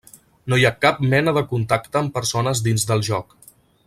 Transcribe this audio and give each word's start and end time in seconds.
No 0.51 0.57
hi 0.59 0.63
ha 0.69 0.79
cap 0.85 1.03
mena 1.11 1.33
de 1.39 1.43
contacte 1.53 2.01
amb 2.01 2.15
persones 2.19 2.63
dins 2.69 2.87
del 2.93 3.05
joc. 3.11 3.37